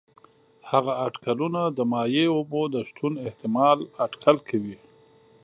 هغه 0.69 0.91
اټکلونه 1.05 1.61
د 1.77 1.79
مایع 1.91 2.25
اوبو 2.37 2.61
د 2.73 2.75
شتون 2.87 3.13
احتمال 3.27 3.77
اټکل 4.05 4.37
کوي. 4.49 4.77